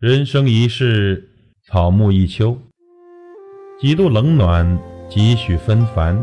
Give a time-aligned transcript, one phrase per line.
[0.00, 1.28] 人生一世，
[1.66, 2.56] 草木一秋。
[3.80, 4.78] 几度冷暖，
[5.10, 6.16] 几许纷繁。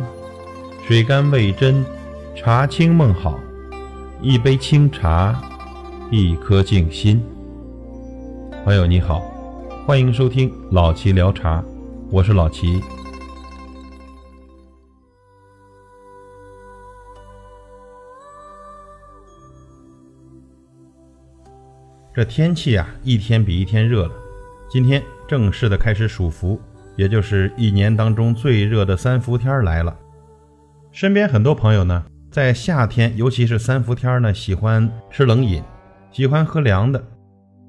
[0.88, 1.86] 水甘味真，
[2.34, 3.38] 茶清梦好。
[4.22, 5.38] 一杯清茶，
[6.10, 7.22] 一颗静心。
[8.64, 9.20] 朋友你好，
[9.86, 11.62] 欢迎收听老齐聊茶，
[12.10, 12.82] 我是老齐。
[22.16, 24.12] 这天气啊，一天比一天热了。
[24.70, 26.58] 今天正式的开始数伏，
[26.96, 29.94] 也就是一年当中最热的三伏天来了。
[30.94, 35.62] 身边很多朋友呢，在夏天，尤其是三伏天呢，喜欢吃冷饮，
[36.10, 37.04] 喜欢喝凉的，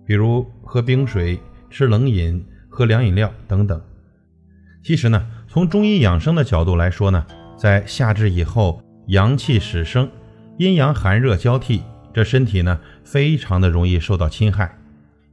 [0.06, 3.82] 比如喝冰水、吃冷饮、喝凉饮料等等。
[4.84, 7.26] 其实呢，从中医养生的角度来说呢，
[7.59, 10.09] 在夏至以后，阳气始生，
[10.56, 11.82] 阴阳寒热交替。
[12.16, 14.74] 这身体呢，非常的容易受到侵害。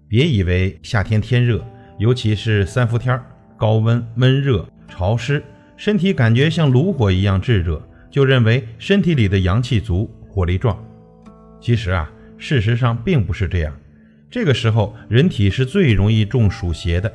[0.10, 1.66] 别以为夏天天热，
[1.98, 3.18] 尤其是三伏天，
[3.56, 5.42] 高温、闷热、潮湿，
[5.78, 7.82] 身体感觉像炉火一样炙热，
[8.12, 10.78] 就认为身体里的阳气足，火力壮。
[11.62, 13.74] 其实啊，事实上并不是这样。
[14.30, 17.10] 这个时候，人体是最容易中暑邪的。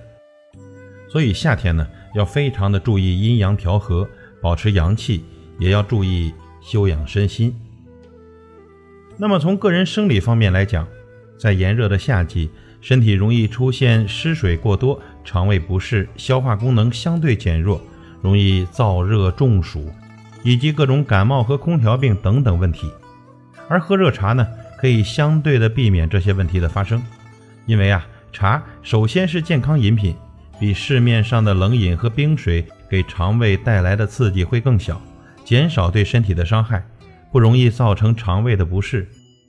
[1.10, 4.08] 所以夏天呢，要非常的注意阴阳调和，
[4.40, 5.26] 保持阳气，
[5.58, 6.32] 也要注意
[6.62, 7.54] 休养身心。
[9.20, 10.86] 那么从个人生理方面来讲，
[11.36, 12.48] 在炎热的夏季，
[12.80, 17.82] 身体容易出现失水过多、肠胃不适、消化功能相对减弱，
[18.22, 19.92] 容易燥热中暑，
[20.44, 22.88] 以及各种感冒和空调病等等问题。
[23.66, 24.46] 而喝热茶呢，
[24.78, 27.02] 可以相对的避免这些问题的发生，
[27.66, 30.14] 因为啊，茶首先是健康饮品，
[30.60, 35.02] 比市面上的冷饮和冰水给肠胃带来的刺激会更小，
[35.44, 36.86] 减少对身体的伤害。
[37.30, 39.08] 不容易造成肠胃的不适，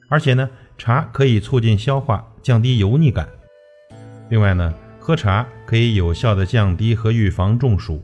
[0.10, 3.28] 而且呢，茶可以促进消化，降低油腻感。
[4.30, 8.04] 另外呢，喝茶可以有效的降低和预防中暑，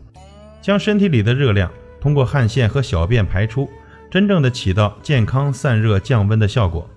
[0.62, 3.70] 将身体里的热量通过汗腺和小便排出，
[4.10, 6.90] 真正的起到健康散热降温的效果。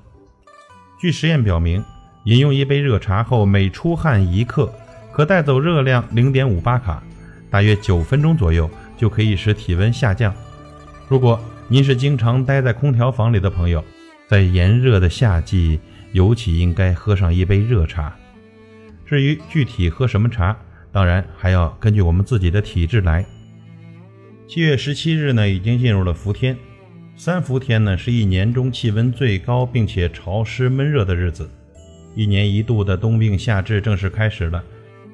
[1.01, 1.85] 据实验表明，
[2.25, 4.73] 饮用一杯热茶后，每出汗一克，
[5.13, 7.03] 可带走热量零点五八卡，
[7.51, 10.33] 大约九分钟左右就可以使体温下降。
[11.09, 11.41] 如果
[11.71, 13.85] 您是经常待在空调房里的朋友，
[14.27, 15.79] 在炎热的夏季，
[16.13, 18.17] 尤其应该喝上一杯热茶。
[19.05, 20.57] 至于具体喝什么茶，
[20.91, 23.23] 当然还要根据我们自己的体质来。
[24.47, 26.57] 七月十七日呢，已经进入了伏天。
[27.17, 31.51] 三伏天呢，是一年中气温最高并且潮湿闷热的日子。
[32.15, 34.65] 一年一度的冬病夏治正式开始了。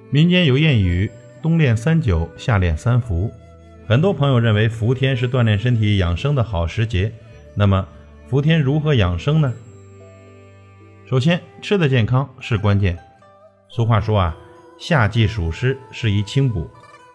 [0.08, 1.10] 民间有谚语
[1.42, 3.28] ：“冬练三九，夏练三伏。”
[3.86, 7.12] 很多朋友认为伏天是锻炼身体养生的好时节，
[7.54, 7.86] 那么
[8.26, 9.52] 伏天如何养生呢？
[11.04, 12.98] 首先，吃的健康是关键。
[13.68, 14.34] 俗话说啊，
[14.78, 16.66] 夏季暑湿，适宜清补。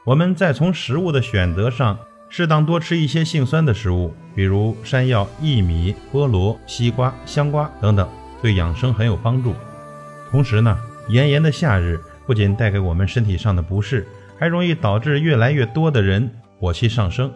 [0.06, 1.98] 我们再从食物的选择上，
[2.30, 8.08] 适当多吃一些性酸的食物，比如山药、薏米、菠萝、西瓜、香瓜等等，
[8.44, 9.56] 对养生很有帮助。
[10.30, 10.78] 同时呢，
[11.08, 16.30] 炎炎的夏日不仅带给我们身体上的不适，还容易导致越来越多的人。
[16.60, 17.32] 火气上升，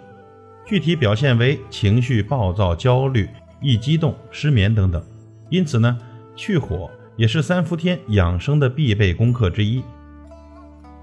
[0.65, 3.29] 具体表现为情绪暴躁、焦虑、
[3.61, 5.01] 易激动、失眠等等。
[5.49, 5.97] 因此呢，
[6.35, 9.81] 去火也是三伏天养生的必备功课之一。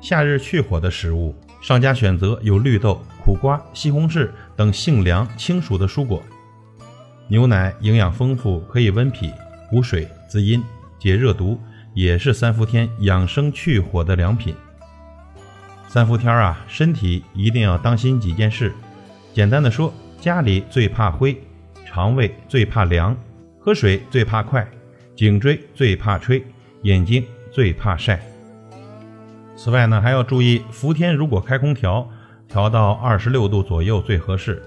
[0.02, 6.22] 夏日去火的食物，商家选择有绿豆、苦瓜、西红柿等性凉清暑的蔬果。
[7.28, 9.32] 牛奶营养丰富，可以温脾、
[9.70, 10.62] 补水、滋阴、
[10.98, 11.58] 解热毒，
[11.94, 14.54] 也是三伏天养生去火的良品。
[15.92, 18.72] 三伏天啊，身体一定要当心几件事。
[19.32, 21.36] 简单的说，家里最怕灰，
[21.84, 23.16] 肠胃最怕凉，
[23.58, 24.64] 喝水最怕快，
[25.16, 26.46] 颈椎最怕吹，
[26.82, 28.20] 眼睛最怕晒。
[29.56, 32.08] 此外呢，还要注意伏天如果开空调，
[32.46, 34.62] 调到二十六度左右最合适。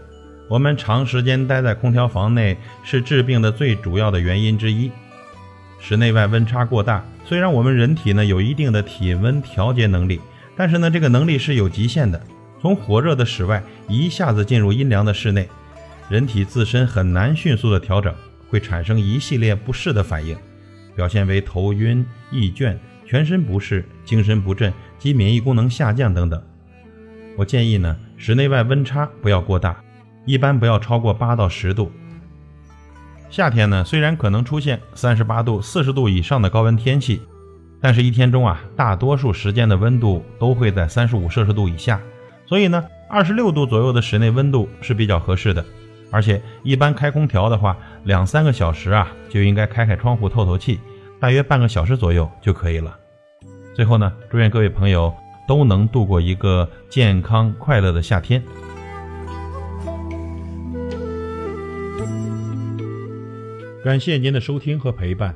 [0.49, 4.91] 我们长时间待在空调房内是治病的最主要的原因之一。
[5.79, 10.19] 室内外温差过大，虽然我们人体呢有一定的体温调节能力。
[10.55, 12.21] 但是呢，这个能力是有极限的。
[12.61, 15.49] 从火热的室外一下子进入阴凉的室内，
[16.09, 18.13] 人体自身很难迅速的调整，
[18.49, 20.37] 会产生一系列不适的反应，
[20.95, 26.41] 表现为头晕、易倦、全身不适、精神不振及免疫功能下降等等。
[27.35, 29.83] 我建议呢，室内外温差不要过大，
[30.25, 31.91] 一般不要超过八到十度。
[33.29, 37.19] 夏天呢，虽然可能出现三十八度、四十度以上的高温天气。
[37.83, 41.99] 但是，一天中啊，大多数时间的温度都会在三十五摄氏度以下，
[42.45, 45.65] 所以呢，二十六度左右的室内温度是比较合适的。
[46.09, 50.79] 而且，一般开空调的话，两三个小时啊，就应该开开窗户透透气，
[51.19, 52.97] 大约半个小时左右就可以了。
[53.75, 55.13] 最后呢，祝愿各位朋友
[55.45, 58.41] 都能度过一个健康快乐的夏天。
[63.83, 65.35] 感谢您的收听和陪伴。